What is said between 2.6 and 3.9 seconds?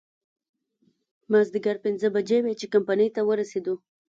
کمپنۍ ته ورسېدو.